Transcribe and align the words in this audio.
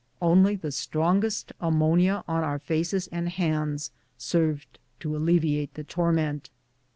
Only 0.19 0.55
the 0.55 0.71
strongest 0.71 1.53
ammonia 1.61 2.23
on 2.27 2.43
our 2.43 2.57
faces 2.57 3.05
and 3.11 3.29
hands 3.29 3.91
served 4.17 4.79
to 5.01 5.15
alleviate 5.15 5.75
the 5.75 5.83
torment. 5.83 6.49